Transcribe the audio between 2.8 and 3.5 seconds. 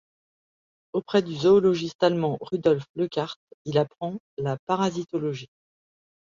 Leuckart,